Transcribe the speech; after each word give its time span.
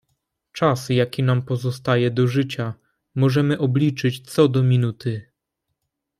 "Czas, 0.51 0.89
jaki 0.89 1.23
nam 1.23 1.41
pozostaje 1.41 2.11
do 2.11 2.27
życia, 2.27 2.73
możemy 3.15 3.59
obliczyć 3.59 4.31
co 4.31 4.47
do 4.47 4.63
minuty." 4.63 5.25